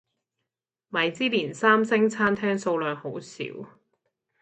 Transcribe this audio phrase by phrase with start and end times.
[0.89, 3.43] 米芝蓮三星餐廳數量好少